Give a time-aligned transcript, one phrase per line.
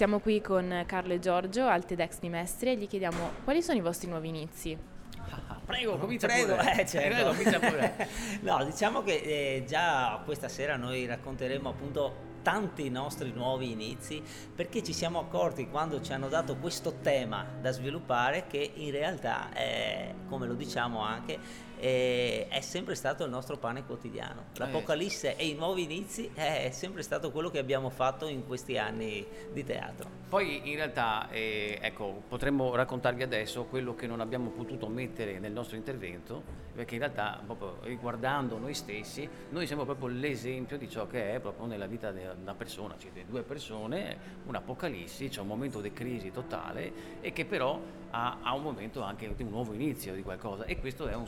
[0.00, 3.76] Siamo qui con Carlo e Giorgio al TEDx di Mestre e gli chiediamo quali sono
[3.76, 4.74] i vostri nuovi inizi.
[5.66, 6.80] Prego, comincia Prego, pure.
[6.80, 7.14] eh, certo.
[7.14, 8.08] Prego, comincia pure.
[8.40, 14.22] no, diciamo che eh, già questa sera noi racconteremo appunto tanti nostri nuovi inizi
[14.54, 19.52] perché ci siamo accorti quando ci hanno dato questo tema da sviluppare che in realtà,
[19.52, 21.38] eh, come lo diciamo anche,
[21.80, 24.44] eh, è sempre stato il nostro pane quotidiano.
[24.56, 29.26] L'Apocalisse e i nuovi inizi è sempre stato quello che abbiamo fatto in questi anni
[29.52, 30.08] di teatro.
[30.28, 35.52] Poi in realtà, eh, ecco, potremmo raccontarvi adesso quello che non abbiamo potuto mettere nel
[35.52, 36.42] nostro intervento,
[36.74, 41.40] perché in realtà, proprio riguardando noi stessi, noi siamo proprio l'esempio di ciò che è
[41.40, 45.92] proprio nella vita di una persona, cioè di due persone, un'apocalissi, c'è un momento di
[45.92, 50.22] crisi totale e che però ha, ha un momento anche di un nuovo inizio di
[50.22, 51.26] qualcosa e questo è un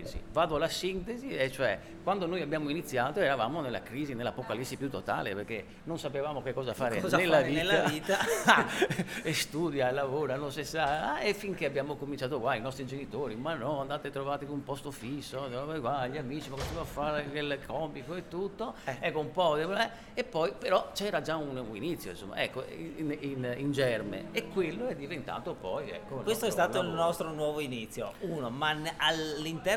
[0.00, 0.20] susseguirsi.
[0.32, 5.34] Vado alla sintesi, e cioè quando noi abbiamo iniziato eravamo nella crisi, nell'apocalissi più totale,
[5.34, 7.62] perché non sapevamo che cosa fare, Cosa nella, fare vita.
[7.62, 8.18] nella vita.
[9.22, 13.54] e studia, lavora, non si sa, e finché abbiamo cominciato qua, i nostri genitori, ma
[13.54, 17.58] no, andate trovate un posto fisso, dove va, gli amici, ma cosa a fare il
[17.66, 22.10] comico e tutto, ecco un po', eh, e poi però c'era già un, un inizio,
[22.10, 26.50] insomma, ecco, in, in- in germe, e quello è diventato poi, ecco, il Questo è
[26.50, 27.02] stato il lavoro.
[27.04, 28.12] nostro nuovo inizio.
[28.20, 28.94] Uno, ma ne-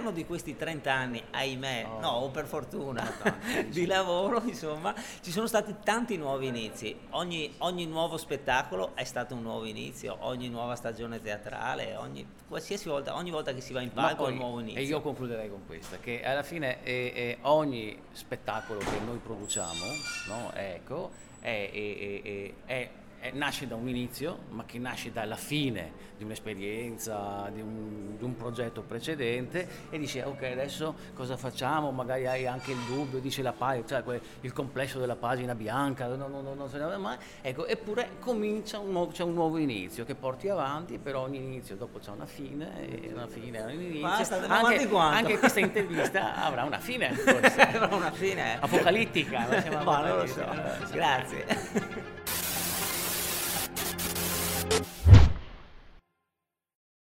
[0.05, 1.99] all'interno di questi 30 anni, ahimè, Oh.
[1.99, 6.95] no, o per fortuna, tanti, di lavoro, insomma, ci sono stati tanti nuovi inizi.
[7.11, 12.87] Ogni, ogni nuovo spettacolo è stato un nuovo inizio, ogni nuova stagione teatrale, ogni, qualsiasi
[12.89, 14.79] volta, ogni volta che si va in palco è poi- un nuovo inizio.
[14.81, 19.85] E io concluderei con questa, che alla fine eh, eh, ogni spettacolo che noi produciamo,
[20.27, 22.89] no, ecco, è- è- è- è- è-
[23.33, 28.35] nasce da un inizio, ma che nasce dalla fine di un'esperienza, di un, di un
[28.35, 33.51] progetto precedente e dici ok adesso cosa facciamo, magari hai anche il dubbio, dice la
[33.51, 36.97] pagina, cioè que- il complesso della pagina bianca, no, no, no, non se ne va
[36.97, 41.37] mai, ecco, eppure comincia un nuovo, c'è un nuovo inizio che porti avanti, però ogni
[41.37, 44.01] inizio dopo c'è una fine e una fine un inizio.
[44.01, 47.53] Basta, anche, anche questa intervista avrà una fine, forse.
[47.75, 48.59] Avrà una fine.
[48.59, 50.41] apocalittica, chiamiamo Ma non lo so.
[50.41, 50.95] apocalittica.
[50.95, 52.23] Grazie.